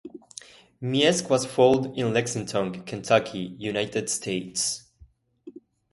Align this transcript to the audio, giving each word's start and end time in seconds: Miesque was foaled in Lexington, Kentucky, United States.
Miesque 0.81 1.29
was 1.29 1.45
foaled 1.45 1.95
in 1.95 2.11
Lexington, 2.11 2.83
Kentucky, 2.85 3.55
United 3.59 4.09
States. 4.09 4.89